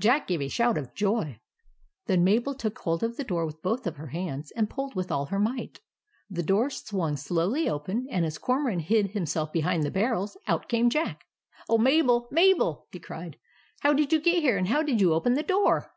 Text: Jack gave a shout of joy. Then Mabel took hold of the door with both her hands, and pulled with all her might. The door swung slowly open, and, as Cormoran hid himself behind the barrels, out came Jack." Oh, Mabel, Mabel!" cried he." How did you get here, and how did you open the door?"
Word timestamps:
Jack 0.00 0.26
gave 0.26 0.40
a 0.40 0.48
shout 0.48 0.78
of 0.78 0.94
joy. 0.94 1.38
Then 2.06 2.24
Mabel 2.24 2.54
took 2.54 2.78
hold 2.78 3.02
of 3.02 3.18
the 3.18 3.24
door 3.24 3.44
with 3.44 3.60
both 3.60 3.84
her 3.84 4.06
hands, 4.06 4.50
and 4.52 4.70
pulled 4.70 4.94
with 4.94 5.10
all 5.12 5.26
her 5.26 5.38
might. 5.38 5.80
The 6.30 6.42
door 6.42 6.70
swung 6.70 7.14
slowly 7.18 7.68
open, 7.68 8.06
and, 8.10 8.24
as 8.24 8.38
Cormoran 8.38 8.78
hid 8.78 9.10
himself 9.10 9.52
behind 9.52 9.82
the 9.82 9.90
barrels, 9.90 10.38
out 10.46 10.70
came 10.70 10.88
Jack." 10.88 11.26
Oh, 11.68 11.76
Mabel, 11.76 12.26
Mabel!" 12.30 12.88
cried 13.02 13.34
he." 13.34 13.40
How 13.80 13.92
did 13.92 14.14
you 14.14 14.20
get 14.22 14.40
here, 14.42 14.56
and 14.56 14.68
how 14.68 14.82
did 14.82 14.98
you 14.98 15.12
open 15.12 15.34
the 15.34 15.42
door?" 15.42 15.92